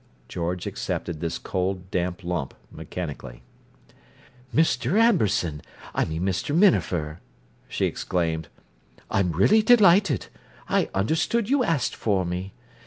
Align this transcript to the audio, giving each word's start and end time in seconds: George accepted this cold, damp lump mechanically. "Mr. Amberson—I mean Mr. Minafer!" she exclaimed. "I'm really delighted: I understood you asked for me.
George 0.27 0.65
accepted 0.65 1.19
this 1.19 1.37
cold, 1.37 1.91
damp 1.91 2.23
lump 2.23 2.55
mechanically. 2.71 3.43
"Mr. 4.51 4.99
Amberson—I 4.99 6.05
mean 6.05 6.23
Mr. 6.23 6.57
Minafer!" 6.57 7.19
she 7.69 7.85
exclaimed. 7.85 8.47
"I'm 9.11 9.31
really 9.31 9.61
delighted: 9.61 10.25
I 10.67 10.89
understood 10.95 11.51
you 11.51 11.63
asked 11.63 11.95
for 11.95 12.25
me. 12.25 12.51